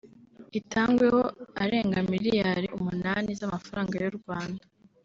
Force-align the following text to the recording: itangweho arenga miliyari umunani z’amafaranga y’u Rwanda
itangweho 0.59 1.21
arenga 1.63 1.97
miliyari 2.11 2.67
umunani 2.77 3.29
z’amafaranga 3.39 3.93
y’u 4.03 4.15
Rwanda 4.19 4.63